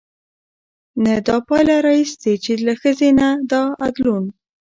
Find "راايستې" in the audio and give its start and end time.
1.87-2.33